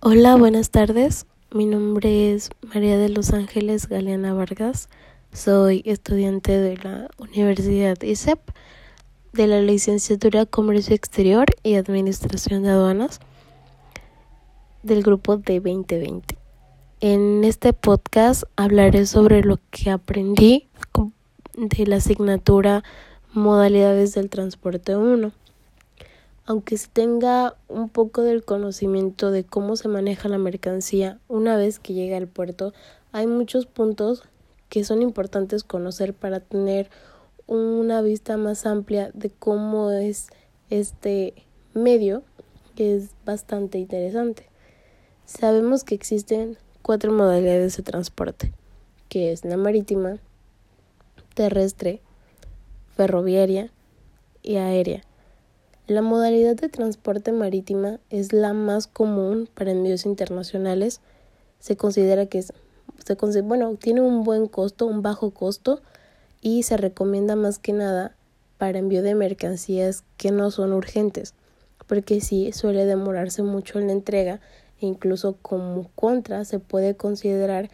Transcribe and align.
Hola, 0.00 0.36
buenas 0.36 0.70
tardes. 0.70 1.26
Mi 1.50 1.64
nombre 1.64 2.34
es 2.34 2.50
María 2.60 2.98
de 2.98 3.08
los 3.08 3.32
Ángeles 3.32 3.88
Galeana 3.88 4.34
Vargas. 4.34 4.90
Soy 5.32 5.82
estudiante 5.86 6.60
de 6.60 6.76
la 6.76 7.08
Universidad 7.16 8.00
ISEP 8.02 8.38
de 9.32 9.46
la 9.46 9.62
licenciatura 9.62 10.44
Comercio 10.44 10.94
Exterior 10.94 11.46
y 11.62 11.76
Administración 11.76 12.62
de 12.62 12.70
Aduanas 12.70 13.20
del 14.82 15.02
grupo 15.02 15.38
de 15.38 15.60
2020. 15.60 16.36
En 17.00 17.42
este 17.42 17.72
podcast 17.72 18.44
hablaré 18.54 19.06
sobre 19.06 19.42
lo 19.42 19.58
que 19.70 19.90
aprendí 19.90 20.68
de 21.56 21.86
la 21.86 21.96
asignatura 21.96 22.84
Modalidades 23.32 24.12
del 24.12 24.28
Transporte 24.28 24.94
1 24.94 25.32
aunque 26.46 26.78
se 26.78 26.88
tenga 26.88 27.56
un 27.68 27.88
poco 27.88 28.22
del 28.22 28.44
conocimiento 28.44 29.32
de 29.32 29.44
cómo 29.44 29.76
se 29.76 29.88
maneja 29.88 30.28
la 30.28 30.38
mercancía 30.38 31.18
una 31.28 31.56
vez 31.56 31.80
que 31.80 31.92
llega 31.92 32.16
al 32.16 32.28
puerto, 32.28 32.72
hay 33.12 33.26
muchos 33.26 33.66
puntos 33.66 34.22
que 34.68 34.84
son 34.84 35.02
importantes 35.02 35.64
conocer 35.64 36.14
para 36.14 36.40
tener 36.40 36.88
una 37.48 38.00
vista 38.00 38.36
más 38.36 38.64
amplia 38.64 39.10
de 39.12 39.30
cómo 39.30 39.90
es 39.90 40.28
este 40.70 41.34
medio, 41.74 42.22
que 42.76 42.96
es 42.96 43.10
bastante 43.24 43.78
interesante. 43.78 44.48
Sabemos 45.24 45.82
que 45.82 45.94
existen 45.94 46.58
cuatro 46.82 47.12
modalidades 47.12 47.76
de 47.76 47.82
transporte, 47.82 48.52
que 49.08 49.32
es 49.32 49.44
la 49.44 49.56
marítima, 49.56 50.18
terrestre, 51.34 52.00
ferroviaria 52.96 53.70
y 54.42 54.56
aérea. 54.56 55.02
La 55.86 56.02
modalidad 56.02 56.56
de 56.56 56.68
transporte 56.68 57.30
marítima 57.30 58.00
es 58.10 58.32
la 58.32 58.52
más 58.52 58.88
común 58.88 59.48
para 59.54 59.70
envíos 59.70 60.04
internacionales. 60.04 61.00
Se 61.60 61.76
considera 61.76 62.26
que 62.26 62.38
es, 62.38 62.52
se, 63.04 63.40
bueno, 63.42 63.76
tiene 63.76 64.00
un 64.00 64.24
buen 64.24 64.48
costo, 64.48 64.86
un 64.86 65.02
bajo 65.02 65.30
costo 65.30 65.80
y 66.40 66.64
se 66.64 66.76
recomienda 66.76 67.36
más 67.36 67.60
que 67.60 67.72
nada 67.72 68.16
para 68.58 68.80
envío 68.80 69.00
de 69.04 69.14
mercancías 69.14 70.02
que 70.16 70.32
no 70.32 70.50
son 70.50 70.72
urgentes, 70.72 71.34
porque 71.86 72.20
sí 72.20 72.50
suele 72.50 72.84
demorarse 72.84 73.44
mucho 73.44 73.78
en 73.78 73.86
la 73.86 73.92
entrega 73.92 74.40
e 74.80 74.86
incluso 74.86 75.36
como 75.40 75.88
contra 75.94 76.44
se 76.44 76.58
puede 76.58 76.96
considerar 76.96 77.70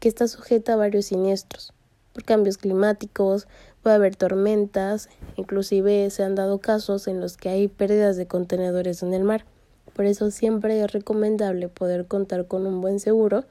que 0.00 0.08
está 0.08 0.28
sujeta 0.28 0.74
a 0.74 0.76
varios 0.76 1.06
siniestros 1.06 1.72
por 2.12 2.24
cambios 2.24 2.58
climáticos, 2.58 3.48
puede 3.84 3.96
haber 3.96 4.16
tormentas, 4.16 5.10
inclusive 5.36 6.08
se 6.08 6.22
han 6.24 6.34
dado 6.34 6.58
casos 6.58 7.06
en 7.06 7.20
los 7.20 7.36
que 7.36 7.50
hay 7.50 7.68
pérdidas 7.68 8.16
de 8.16 8.26
contenedores 8.26 9.02
en 9.02 9.12
el 9.12 9.24
mar. 9.24 9.44
Por 9.92 10.06
eso 10.06 10.30
siempre 10.30 10.80
es 10.82 10.90
recomendable 10.90 11.68
poder 11.68 12.06
contar 12.06 12.46
con 12.46 12.66
un 12.66 12.80
buen 12.80 12.98
seguro, 12.98 13.44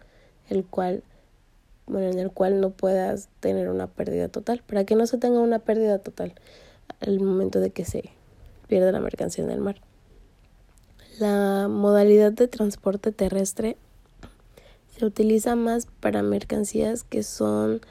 el 0.50 0.66
cual 0.66 1.04
bueno, 1.86 2.08
en 2.08 2.18
el 2.18 2.32
cual 2.32 2.62
no 2.62 2.72
puedas 2.72 3.30
tener 3.42 3.70
una 3.70 3.86
pérdida 3.86 4.28
total, 4.28 4.64
para 4.66 4.86
que 4.86 4.96
no 4.96 5.06
se 5.06 5.20
tenga 5.20 5.40
una 5.40 5.60
pérdida 5.60 6.00
total 6.00 6.34
al 7.00 7.20
momento 7.20 7.60
de 7.60 7.70
que 7.70 7.86
se 7.86 8.10
pierda 8.68 8.92
la 8.92 9.02
mercancía 9.02 9.44
en 9.44 9.52
el 9.52 9.60
mar. 9.60 9.82
La 11.20 11.68
modalidad 11.70 12.32
de 12.32 12.48
transporte 12.48 13.12
terrestre 13.12 13.78
se 14.98 15.06
utiliza 15.06 15.56
más 15.56 15.88
para 16.00 16.24
mercancías 16.24 17.04
que 17.04 17.22
son 17.22 17.82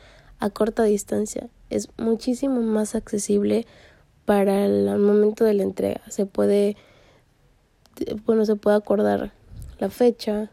a 0.40 0.50
corta 0.50 0.82
distancia. 0.82 1.48
Es 1.72 1.88
muchísimo 1.96 2.60
más 2.60 2.94
accesible 2.94 3.66
para 4.26 4.66
el 4.66 4.98
momento 4.98 5.44
de 5.44 5.54
la 5.54 5.62
entrega. 5.62 6.02
Se 6.08 6.26
puede, 6.26 6.76
bueno, 8.26 8.44
se 8.44 8.56
puede 8.56 8.76
acordar 8.76 9.32
la 9.78 9.88
fecha, 9.88 10.50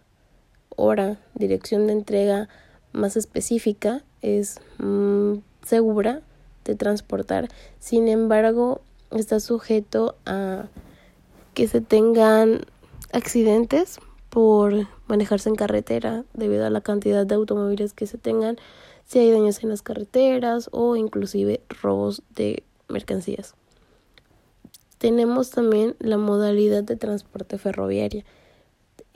hora, 0.75 1.19
dirección 1.35 1.87
de 1.87 1.93
entrega 1.93 2.47
más 2.93 3.17
específica. 3.17 4.01
Es 4.21 4.59
mm, 4.77 5.39
segura 5.63 6.21
de 6.63 6.75
transportar. 6.75 7.49
Sin 7.79 8.07
embargo, 8.07 8.81
está 9.11 9.41
sujeto 9.41 10.15
a 10.25 10.67
que 11.53 11.67
se 11.67 11.81
tengan 11.81 12.61
accidentes 13.11 13.99
por 14.29 14.87
manejarse 15.07 15.49
en 15.49 15.55
carretera 15.55 16.23
debido 16.33 16.65
a 16.65 16.69
la 16.69 16.81
cantidad 16.81 17.25
de 17.25 17.35
automóviles 17.35 17.93
que 17.93 18.07
se 18.07 18.17
tengan 18.17 18.57
si 19.05 19.19
hay 19.19 19.31
daños 19.31 19.63
en 19.63 19.69
las 19.69 19.81
carreteras 19.81 20.69
o 20.71 20.95
inclusive 20.95 21.61
robos 21.81 22.21
de 22.35 22.63
mercancías. 22.87 23.55
Tenemos 24.99 25.49
también 25.49 25.95
la 25.99 26.17
modalidad 26.17 26.83
de 26.83 26.95
transporte 26.95 27.57
ferroviaria. 27.57 28.25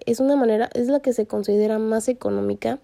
Es 0.05 0.19
una 0.19 0.35
manera, 0.35 0.69
es 0.73 0.87
la 0.87 1.01
que 1.01 1.13
se 1.13 1.27
considera 1.27 1.77
más 1.77 2.07
económica 2.07 2.79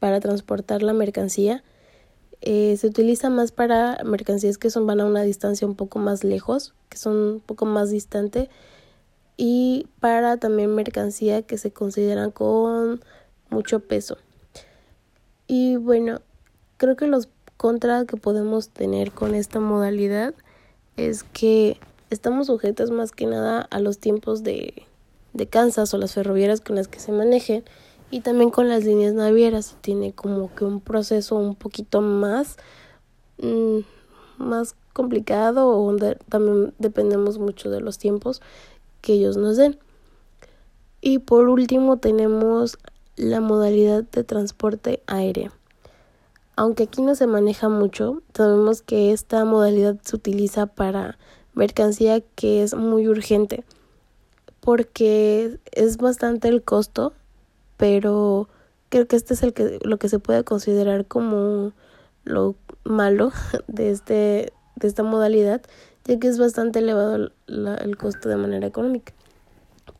para 0.00 0.18
transportar 0.18 0.82
la 0.82 0.94
mercancía. 0.94 1.62
Eh, 2.40 2.76
se 2.78 2.88
utiliza 2.88 3.30
más 3.30 3.52
para 3.52 4.02
mercancías 4.04 4.58
que 4.58 4.70
son 4.70 4.86
van 4.86 5.00
a 5.00 5.04
una 5.04 5.22
distancia 5.22 5.68
un 5.68 5.76
poco 5.76 6.00
más 6.00 6.24
lejos, 6.24 6.74
que 6.88 6.98
son 6.98 7.16
un 7.16 7.40
poco 7.40 7.66
más 7.66 7.90
distante, 7.90 8.48
y 9.36 9.86
para 10.00 10.36
también 10.36 10.74
mercancía 10.74 11.42
que 11.42 11.58
se 11.58 11.72
consideran 11.72 12.30
con 12.30 13.02
mucho 13.50 13.80
peso. 13.80 14.18
Y 15.46 15.76
bueno, 15.76 16.20
creo 16.76 16.96
que 16.96 17.06
los 17.06 17.28
contras 17.56 18.06
que 18.06 18.16
podemos 18.16 18.70
tener 18.70 19.12
con 19.12 19.34
esta 19.34 19.60
modalidad 19.60 20.34
es 20.96 21.22
que 21.24 21.78
estamos 22.10 22.48
sujetos 22.48 22.90
más 22.90 23.12
que 23.12 23.26
nada 23.26 23.60
a 23.70 23.78
los 23.80 23.98
tiempos 23.98 24.42
de, 24.42 24.86
de 25.32 25.46
Kansas 25.46 25.92
o 25.94 25.98
las 25.98 26.14
ferroviarias 26.14 26.60
con 26.60 26.76
las 26.76 26.88
que 26.88 27.00
se 27.00 27.12
manejen 27.12 27.64
y 28.10 28.20
también 28.20 28.50
con 28.50 28.68
las 28.68 28.84
líneas 28.84 29.14
navieras 29.14 29.76
tiene 29.80 30.12
como 30.12 30.54
que 30.54 30.64
un 30.64 30.80
proceso 30.80 31.36
un 31.36 31.54
poquito 31.54 32.00
más 32.02 32.56
mm, 33.38 33.78
más 34.38 34.74
complicado 34.92 35.68
o 35.68 35.96
también 36.28 36.74
dependemos 36.78 37.38
mucho 37.38 37.70
de 37.70 37.80
los 37.80 37.98
tiempos 37.98 38.42
que 39.02 39.12
ellos 39.12 39.36
nos 39.36 39.58
den 39.58 39.78
y 41.02 41.18
por 41.18 41.48
último 41.48 41.98
tenemos 41.98 42.78
la 43.16 43.40
modalidad 43.40 44.04
de 44.04 44.24
transporte 44.24 45.02
aéreo. 45.06 45.52
Aunque 46.56 46.84
aquí 46.84 47.02
no 47.02 47.14
se 47.14 47.26
maneja 47.26 47.68
mucho, 47.68 48.22
sabemos 48.34 48.82
que 48.82 49.12
esta 49.12 49.44
modalidad 49.44 49.96
se 50.02 50.16
utiliza 50.16 50.66
para 50.66 51.18
mercancía 51.54 52.20
que 52.20 52.62
es 52.62 52.74
muy 52.74 53.08
urgente 53.08 53.64
porque 54.60 55.58
es 55.72 55.96
bastante 55.96 56.48
el 56.48 56.62
costo, 56.62 57.12
pero 57.76 58.48
creo 58.90 59.08
que 59.08 59.16
este 59.16 59.34
es 59.34 59.42
el 59.42 59.52
que 59.52 59.80
lo 59.82 59.98
que 59.98 60.08
se 60.08 60.20
puede 60.20 60.44
considerar 60.44 61.04
como 61.06 61.72
lo 62.24 62.54
malo 62.84 63.32
de 63.66 63.90
este 63.90 64.52
de 64.76 64.88
esta 64.88 65.02
modalidad, 65.02 65.62
ya 66.04 66.18
que 66.18 66.28
es 66.28 66.38
bastante 66.38 66.80
elevado 66.80 67.30
el 67.46 67.96
costo 67.96 68.28
de 68.28 68.36
manera 68.36 68.66
económica 68.66 69.12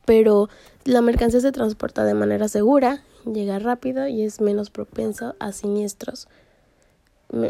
pero 0.04 0.48
la 0.84 1.00
mercancía 1.00 1.40
se 1.40 1.52
transporta 1.52 2.04
de 2.04 2.14
manera 2.14 2.48
segura, 2.48 3.02
llega 3.24 3.58
rápido 3.58 4.06
y 4.08 4.22
es 4.22 4.40
menos 4.40 4.70
propensa 4.70 5.34
a 5.38 5.52
siniestros, 5.52 6.28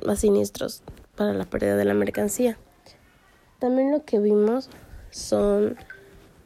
a 0.06 0.16
siniestros 0.16 0.82
para 1.16 1.32
la 1.32 1.44
pérdida 1.44 1.76
de 1.76 1.84
la 1.84 1.94
mercancía. 1.94 2.58
También 3.58 3.92
lo 3.92 4.04
que 4.04 4.18
vimos 4.18 4.68
son 5.10 5.76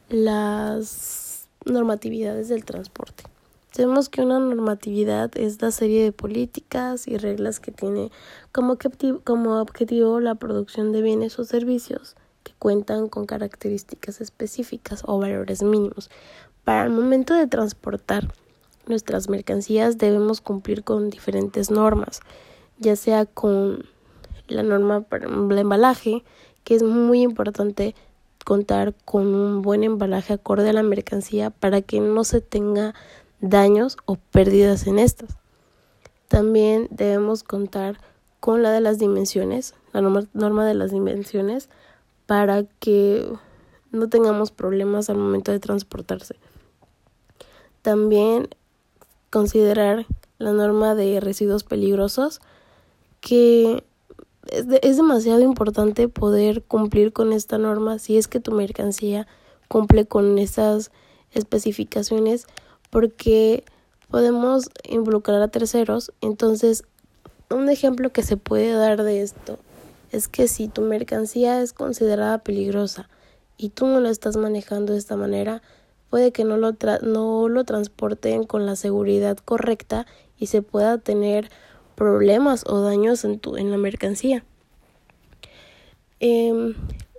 las 0.09 1.47
normatividades 1.65 2.47
del 2.47 2.63
transporte. 2.63 3.23
Sabemos 3.71 4.09
que 4.09 4.21
una 4.21 4.39
normatividad 4.39 5.37
es 5.37 5.61
la 5.61 5.71
serie 5.71 6.03
de 6.03 6.11
políticas 6.11 7.07
y 7.07 7.17
reglas 7.17 7.59
que 7.59 7.71
tiene 7.71 8.11
como 8.51 8.73
objetivo, 8.73 9.21
como 9.23 9.59
objetivo 9.59 10.19
la 10.19 10.35
producción 10.35 10.91
de 10.91 11.01
bienes 11.01 11.37
o 11.37 11.43
servicios 11.43 12.15
cuentan 12.59 13.07
con 13.07 13.25
características 13.25 14.21
específicas 14.21 15.03
o 15.05 15.19
valores 15.19 15.63
mínimos. 15.63 16.09
Para 16.63 16.83
el 16.83 16.89
momento 16.89 17.33
de 17.33 17.47
transportar 17.47 18.33
nuestras 18.87 19.29
mercancías 19.29 19.97
debemos 19.97 20.41
cumplir 20.41 20.83
con 20.83 21.09
diferentes 21.09 21.71
normas, 21.71 22.21
ya 22.79 22.95
sea 22.95 23.25
con 23.25 23.85
la 24.47 24.63
norma 24.63 25.01
para 25.01 25.27
el 25.27 25.57
embalaje, 25.57 26.23
que 26.63 26.75
es 26.75 26.83
muy 26.83 27.21
importante 27.21 27.95
contar 28.45 28.93
con 29.05 29.27
un 29.27 29.61
buen 29.61 29.83
embalaje 29.83 30.33
acorde 30.33 30.69
a 30.69 30.73
la 30.73 30.83
mercancía 30.83 31.49
para 31.49 31.81
que 31.81 31.99
no 31.99 32.23
se 32.23 32.39
tenga 32.39 32.93
daños 33.41 33.97
o 34.05 34.15
pérdidas 34.15 34.87
en 34.87 34.99
estas. 34.99 35.37
También 36.27 36.87
debemos 36.91 37.43
contar 37.43 37.99
con 38.39 38.63
la 38.63 38.71
de 38.71 38.81
las 38.81 38.99
dimensiones, 38.99 39.73
la 39.93 40.01
norma 40.01 40.65
de 40.65 40.73
las 40.73 40.91
dimensiones, 40.91 41.69
para 42.25 42.63
que 42.79 43.31
no 43.91 44.09
tengamos 44.09 44.51
problemas 44.51 45.09
al 45.09 45.17
momento 45.17 45.51
de 45.51 45.59
transportarse. 45.59 46.35
También 47.81 48.49
considerar 49.29 50.05
la 50.37 50.51
norma 50.51 50.93
de 50.93 51.19
residuos 51.19 51.63
peligrosos 51.63 52.41
que 53.21 53.83
es, 54.51 54.65
es, 54.81 54.97
demasiado 54.97 55.41
importante 55.41 56.07
poder 56.07 56.63
cumplir 56.63 57.11
con 57.11 57.33
esta 57.33 57.57
norma 57.57 57.99
si 57.99 58.17
es 58.17 58.27
que 58.27 58.39
tu 58.39 58.51
mercancía 58.51 59.27
cumple 59.67 60.05
con 60.05 60.37
esas 60.37 60.91
especificaciones 61.31 62.47
porque 62.89 63.63
podemos 64.09 64.69
involucrar 64.83 65.41
a 65.41 65.47
terceros. 65.47 66.11
Entonces, 66.21 66.83
un 67.49 67.69
ejemplo 67.69 68.11
que 68.11 68.23
se 68.23 68.37
puede 68.37 68.71
dar 68.71 69.03
de 69.03 69.21
esto 69.21 69.57
es 70.11 70.27
que 70.27 70.47
si 70.47 70.67
tu 70.67 70.81
mercancía 70.81 71.61
es 71.61 71.73
considerada 71.73 72.39
peligrosa 72.39 73.09
y 73.57 73.69
tú 73.69 73.87
no 73.87 73.99
lo 73.99 74.09
estás 74.09 74.37
manejando 74.37 74.93
de 74.93 74.99
esta 74.99 75.17
manera, 75.17 75.61
puede 76.09 76.31
que 76.31 76.43
no 76.43 76.57
lo, 76.57 76.75
no 77.01 77.49
lo 77.49 77.63
transporten 77.63 78.43
con 78.43 78.65
la 78.65 78.75
seguridad 78.75 79.37
correcta 79.37 80.05
y 80.37 80.47
se 80.47 80.61
pueda 80.61 80.97
tener 80.97 81.49
problemas 81.95 82.63
o 82.67 82.81
daños 82.81 83.25
en, 83.25 83.39
tu, 83.39 83.57
en 83.57 83.71
la 83.71 83.77
mercancía. 83.77 84.45
Em, 86.19 86.75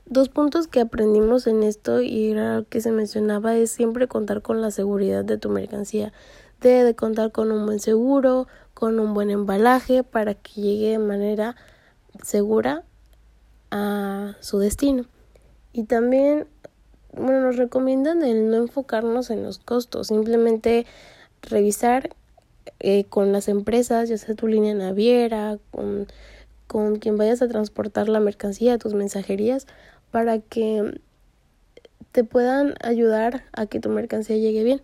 dos 0.08 0.28
puntos 0.28 0.66
que 0.66 0.80
aprendimos 0.80 1.46
en 1.46 1.62
esto 1.62 2.00
y 2.00 2.30
era 2.30 2.56
lo 2.56 2.68
que 2.68 2.80
se 2.80 2.90
mencionaba 2.90 3.56
es 3.56 3.70
siempre 3.70 4.08
contar 4.08 4.42
con 4.42 4.60
la 4.60 4.70
seguridad 4.70 5.24
de 5.24 5.38
tu 5.38 5.50
mercancía. 5.50 6.12
Debe 6.60 6.84
de 6.84 6.94
contar 6.94 7.30
con 7.30 7.52
un 7.52 7.66
buen 7.66 7.78
seguro, 7.78 8.48
con 8.74 8.98
un 8.98 9.14
buen 9.14 9.30
embalaje 9.30 10.02
para 10.02 10.34
que 10.34 10.60
llegue 10.60 10.90
de 10.90 10.98
manera 10.98 11.56
segura 12.22 12.84
a 13.70 14.34
su 14.40 14.58
destino. 14.58 15.04
Y 15.72 15.84
también, 15.84 16.46
bueno, 17.12 17.40
nos 17.42 17.56
recomiendan 17.56 18.22
el 18.22 18.50
no 18.50 18.56
enfocarnos 18.56 19.30
en 19.30 19.42
los 19.42 19.58
costos, 19.58 20.08
simplemente 20.08 20.86
revisar 21.42 22.10
eh, 22.80 23.04
con 23.04 23.32
las 23.32 23.48
empresas, 23.48 24.08
ya 24.08 24.18
sea 24.18 24.34
tu 24.34 24.46
línea 24.46 24.74
naviera, 24.74 25.58
con, 25.70 26.08
con 26.66 26.96
quien 26.96 27.16
vayas 27.16 27.42
a 27.42 27.48
transportar 27.48 28.08
la 28.08 28.20
mercancía, 28.20 28.78
tus 28.78 28.94
mensajerías, 28.94 29.66
para 30.10 30.38
que 30.38 31.00
te 32.12 32.24
puedan 32.24 32.74
ayudar 32.82 33.44
a 33.52 33.66
que 33.66 33.80
tu 33.80 33.90
mercancía 33.90 34.36
llegue 34.36 34.64
bien 34.64 34.82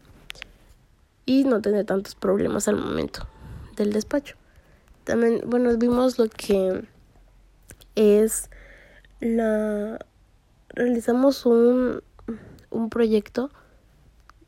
y 1.27 1.45
no 1.45 1.61
tener 1.61 1.87
tantos 1.87 2.15
problemas 2.15 2.69
al 2.69 2.77
momento 2.77 3.27
del 3.77 3.93
despacho. 3.93 4.37
También, 5.05 5.43
bueno, 5.47 5.77
vimos 5.77 6.19
lo 6.19 6.29
que 6.29 6.85
es 7.95 8.51
la 9.21 9.99
realizamos 10.69 11.47
un, 11.47 12.03
un 12.71 12.91
proyecto 12.91 13.51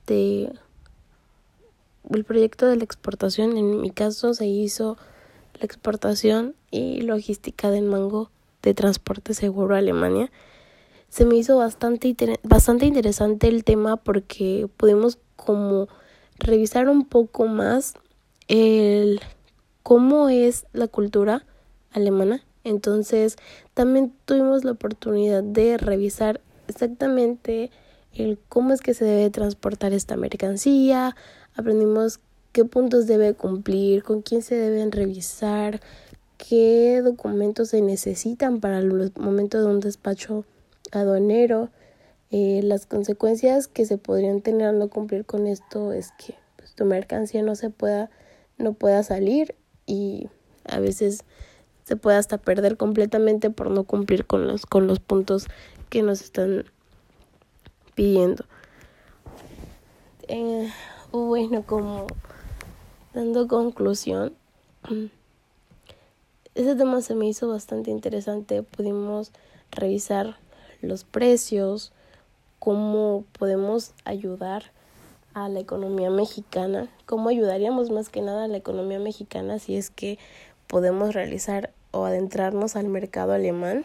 de 0.06 0.52
el 2.10 2.24
proyecto 2.24 2.66
de 2.66 2.76
la 2.76 2.84
exportación 2.84 3.56
en 3.56 3.80
mi 3.80 3.90
caso 3.90 4.34
se 4.34 4.46
hizo 4.46 4.96
la 5.58 5.64
exportación 5.64 6.54
y 6.70 7.00
logística 7.00 7.70
del 7.70 7.84
mango 7.84 8.30
de 8.62 8.74
transporte 8.74 9.34
seguro 9.34 9.74
a 9.74 9.78
Alemania 9.78 10.30
se 11.16 11.24
me 11.24 11.36
hizo 11.36 11.56
bastante 11.56 12.14
bastante 12.42 12.84
interesante 12.84 13.48
el 13.48 13.64
tema 13.64 13.96
porque 13.96 14.68
pudimos 14.76 15.18
como 15.34 15.88
revisar 16.38 16.90
un 16.90 17.06
poco 17.06 17.46
más 17.46 17.94
el 18.48 19.22
cómo 19.82 20.28
es 20.28 20.66
la 20.74 20.88
cultura 20.88 21.46
alemana. 21.90 22.44
Entonces, 22.64 23.36
también 23.72 24.12
tuvimos 24.26 24.64
la 24.64 24.72
oportunidad 24.72 25.42
de 25.42 25.78
revisar 25.78 26.42
exactamente 26.68 27.70
el 28.12 28.38
cómo 28.50 28.74
es 28.74 28.82
que 28.82 28.92
se 28.92 29.06
debe 29.06 29.30
transportar 29.30 29.94
esta 29.94 30.18
mercancía, 30.18 31.16
aprendimos 31.54 32.20
qué 32.52 32.66
puntos 32.66 33.06
debe 33.06 33.32
cumplir, 33.32 34.02
con 34.02 34.20
quién 34.20 34.42
se 34.42 34.54
deben 34.54 34.92
revisar, 34.92 35.80
qué 36.36 37.00
documentos 37.02 37.70
se 37.70 37.80
necesitan 37.80 38.60
para 38.60 38.80
el 38.80 39.12
momento 39.16 39.58
de 39.58 39.66
un 39.66 39.80
despacho 39.80 40.44
aduanero. 40.92 41.70
Eh, 42.30 42.60
las 42.62 42.86
consecuencias 42.86 43.68
que 43.68 43.84
se 43.84 43.98
podrían 43.98 44.40
tener 44.40 44.68
al 44.68 44.78
no 44.78 44.88
cumplir 44.88 45.24
con 45.24 45.46
esto 45.46 45.92
es 45.92 46.12
que 46.18 46.34
pues, 46.56 46.74
tu 46.74 46.84
mercancía 46.84 47.42
no 47.42 47.54
se 47.54 47.70
pueda, 47.70 48.10
no 48.58 48.72
pueda 48.72 49.02
salir 49.02 49.54
y 49.86 50.28
a 50.64 50.80
veces 50.80 51.24
se 51.84 51.96
puede 51.96 52.16
hasta 52.16 52.38
perder 52.38 52.76
completamente 52.76 53.50
por 53.50 53.70
no 53.70 53.84
cumplir 53.84 54.26
con 54.26 54.46
los, 54.46 54.66
con 54.66 54.88
los 54.88 54.98
puntos 54.98 55.46
que 55.88 56.02
nos 56.02 56.20
están 56.20 56.64
pidiendo. 57.94 58.44
Eh, 60.26 60.68
bueno, 61.12 61.64
como 61.64 62.08
dando 63.14 63.46
conclusión, 63.46 64.34
ese 66.56 66.74
tema 66.74 67.00
se 67.02 67.14
me 67.14 67.28
hizo 67.28 67.48
bastante 67.48 67.92
interesante. 67.92 68.64
Pudimos 68.64 69.30
revisar 69.70 70.36
los 70.88 71.04
precios, 71.04 71.92
cómo 72.58 73.24
podemos 73.38 73.92
ayudar 74.04 74.64
a 75.34 75.48
la 75.48 75.60
economía 75.60 76.10
mexicana, 76.10 76.88
cómo 77.04 77.28
ayudaríamos 77.28 77.90
más 77.90 78.08
que 78.08 78.22
nada 78.22 78.44
a 78.44 78.48
la 78.48 78.56
economía 78.56 78.98
mexicana 78.98 79.58
si 79.58 79.76
es 79.76 79.90
que 79.90 80.18
podemos 80.66 81.14
realizar 81.14 81.72
o 81.90 82.06
adentrarnos 82.06 82.74
al 82.76 82.88
mercado 82.88 83.32
alemán. 83.32 83.84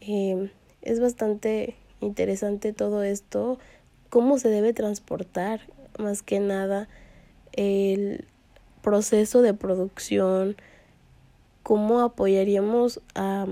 Eh, 0.00 0.50
es 0.82 1.00
bastante 1.00 1.74
interesante 2.00 2.72
todo 2.72 3.02
esto, 3.02 3.58
cómo 4.08 4.38
se 4.38 4.48
debe 4.48 4.72
transportar 4.72 5.60
más 5.98 6.22
que 6.22 6.40
nada 6.40 6.88
el 7.52 8.24
proceso 8.82 9.42
de 9.42 9.54
producción, 9.54 10.56
cómo 11.62 12.00
apoyaríamos 12.00 13.00
a, 13.14 13.46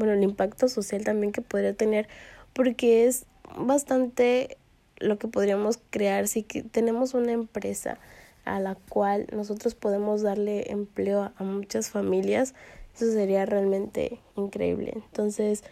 bueno, 0.00 0.14
el 0.14 0.22
impacto 0.22 0.66
social 0.66 1.04
también 1.04 1.30
que 1.30 1.42
podría 1.42 1.74
tener, 1.74 2.08
porque 2.54 3.06
es 3.06 3.26
bastante 3.54 4.56
lo 4.96 5.18
que 5.18 5.28
podríamos 5.28 5.78
crear 5.90 6.26
si 6.26 6.42
tenemos 6.42 7.12
una 7.12 7.32
empresa 7.32 7.98
a 8.46 8.60
la 8.60 8.76
cual 8.88 9.26
nosotros 9.30 9.74
podemos 9.74 10.22
darle 10.22 10.72
empleo 10.72 11.32
a 11.36 11.44
muchas 11.44 11.90
familias, 11.90 12.54
eso 12.96 13.12
sería 13.12 13.44
realmente 13.44 14.20
increíble. 14.36 14.92
Entonces, 14.94 15.64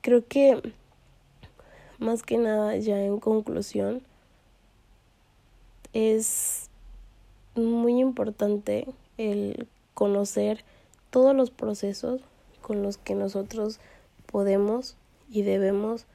creo 0.00 0.26
que 0.26 0.62
más 1.98 2.22
que 2.22 2.38
nada 2.38 2.74
ya 2.78 2.98
en 2.98 3.20
conclusión, 3.20 4.00
es 5.92 6.70
muy 7.54 8.00
importante 8.00 8.86
el 9.18 9.68
conocer 9.92 10.64
todos 11.10 11.36
los 11.36 11.50
procesos 11.50 12.22
con 12.64 12.82
los 12.82 12.96
que 12.96 13.14
nosotros 13.14 13.78
podemos 14.24 14.96
y 15.30 15.42
debemos 15.42 16.06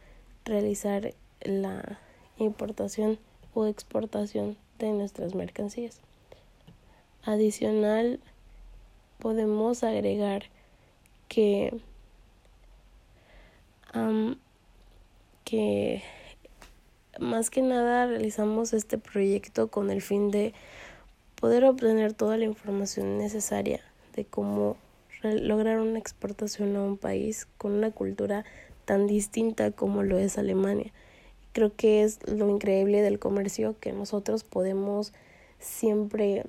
realizar 0.45 1.13
la 1.41 1.99
importación 2.39 3.19
o 3.53 3.67
exportación 3.67 4.57
de 4.79 4.91
nuestras 4.91 5.35
mercancías. 5.35 5.99
Adicional, 7.23 8.19
podemos 9.19 9.83
agregar 9.83 10.45
que, 11.27 11.79
que 15.43 16.01
más 17.19 17.51
que 17.51 17.61
nada 17.61 18.07
realizamos 18.07 18.73
este 18.73 18.97
proyecto 18.97 19.67
con 19.67 19.91
el 19.91 20.01
fin 20.01 20.31
de 20.31 20.55
poder 21.39 21.63
obtener 21.65 22.13
toda 22.13 22.37
la 22.37 22.45
información 22.45 23.19
necesaria 23.19 23.81
de 24.15 24.25
cómo 24.25 24.77
lograr 25.21 25.79
una 25.79 25.99
exportación 25.99 26.75
a 26.75 26.81
un 26.81 26.97
país 26.97 27.47
con 27.57 27.73
una 27.73 27.91
cultura 27.91 28.45
tan 28.85 29.07
distinta 29.07 29.71
como 29.71 30.03
lo 30.03 30.17
es 30.17 30.37
Alemania. 30.37 30.91
Creo 31.51 31.75
que 31.75 32.03
es 32.03 32.19
lo 32.27 32.49
increíble 32.49 33.01
del 33.01 33.19
comercio 33.19 33.75
que 33.79 33.91
nosotros 33.91 34.43
podemos 34.43 35.13
siempre 35.59 36.45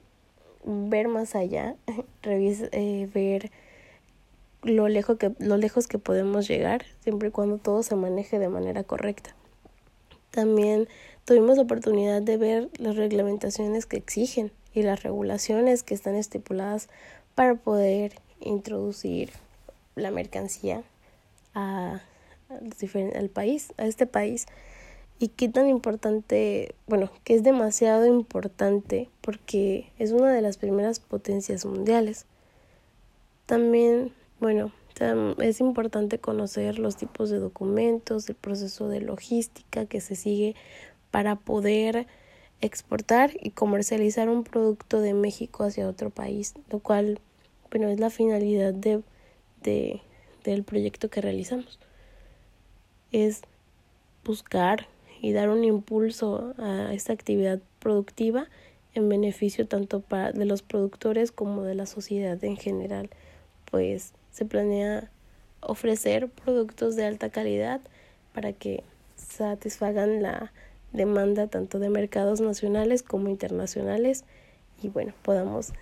ver 0.64 1.08
más 1.08 1.34
allá, 1.34 1.76
eh, 2.22 3.08
ver 3.12 3.50
lo 4.62 4.88
lejos, 4.88 5.16
que, 5.16 5.32
lo 5.38 5.56
lejos 5.56 5.86
que 5.86 5.98
podemos 5.98 6.46
llegar, 6.46 6.84
siempre 7.02 7.28
y 7.28 7.32
cuando 7.32 7.58
todo 7.58 7.82
se 7.82 7.96
maneje 7.96 8.38
de 8.38 8.48
manera 8.48 8.84
correcta. 8.84 9.34
También 10.30 10.86
tuvimos 11.24 11.58
oportunidad 11.58 12.22
de 12.22 12.36
ver 12.36 12.68
las 12.78 12.96
reglamentaciones 12.96 13.86
que 13.86 13.96
exigen 13.96 14.52
y 14.72 14.82
las 14.82 15.02
regulaciones 15.02 15.82
que 15.82 15.94
están 15.94 16.14
estipuladas 16.14 16.88
para 17.34 17.56
poder 17.56 18.12
introducir 18.40 19.30
la 19.96 20.10
mercancía 20.10 20.82
a, 21.54 22.00
al 22.48 23.28
país, 23.28 23.72
a 23.76 23.86
este 23.86 24.06
país 24.06 24.46
y 25.18 25.28
qué 25.28 25.48
tan 25.48 25.68
importante, 25.68 26.74
bueno, 26.86 27.10
que 27.24 27.34
es 27.34 27.42
demasiado 27.42 28.06
importante 28.06 29.10
porque 29.20 29.92
es 29.98 30.12
una 30.12 30.32
de 30.32 30.40
las 30.40 30.56
primeras 30.56 30.98
potencias 30.98 31.66
mundiales. 31.66 32.24
También, 33.44 34.14
bueno, 34.40 34.72
es 35.38 35.60
importante 35.60 36.18
conocer 36.18 36.78
los 36.78 36.96
tipos 36.96 37.30
de 37.30 37.38
documentos, 37.38 38.28
el 38.28 38.34
proceso 38.34 38.88
de 38.88 39.00
logística 39.00 39.86
que 39.86 40.00
se 40.00 40.16
sigue 40.16 40.56
para 41.10 41.36
poder 41.36 42.06
exportar 42.60 43.30
y 43.40 43.50
comercializar 43.50 44.28
un 44.28 44.44
producto 44.44 45.00
de 45.00 45.14
México 45.14 45.64
hacia 45.64 45.88
otro 45.88 46.10
país, 46.10 46.54
lo 46.70 46.78
cual, 46.80 47.20
bueno, 47.70 47.88
es 47.88 48.00
la 48.00 48.10
finalidad 48.10 48.74
de, 48.74 49.02
de 49.62 50.00
del 50.44 50.64
proyecto 50.64 51.08
que 51.10 51.20
realizamos. 51.20 51.78
Es 53.12 53.42
buscar 54.24 54.86
y 55.20 55.32
dar 55.32 55.48
un 55.50 55.64
impulso 55.64 56.54
a 56.58 56.92
esta 56.94 57.12
actividad 57.12 57.60
productiva 57.78 58.46
en 58.94 59.08
beneficio 59.08 59.66
tanto 59.66 60.00
para 60.00 60.32
de 60.32 60.44
los 60.44 60.62
productores 60.62 61.32
como 61.32 61.62
de 61.62 61.74
la 61.74 61.86
sociedad 61.86 62.42
en 62.42 62.56
general, 62.56 63.10
pues 63.70 64.12
se 64.32 64.44
planea 64.44 65.10
ofrecer 65.60 66.28
productos 66.28 66.96
de 66.96 67.04
alta 67.04 67.30
calidad 67.30 67.80
para 68.34 68.52
que 68.52 68.82
satisfagan 69.16 70.22
la 70.22 70.52
demanda 70.92 71.46
tanto 71.46 71.78
de 71.78 71.90
mercados 71.90 72.40
nacionales 72.40 73.02
como 73.02 73.28
internacionales 73.28 74.24
y 74.82 74.88
bueno, 74.88 75.12
podamos 75.22 75.72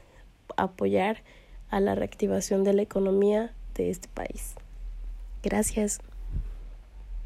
apoyar 0.57 1.23
a 1.70 1.80
la 1.80 1.94
reactivación 1.94 2.64
de 2.64 2.75
la 2.75 2.82
economía 2.82 3.52
de 3.75 3.90
este 3.90 4.08
país. 4.08 4.54
Gracias. 5.42 6.00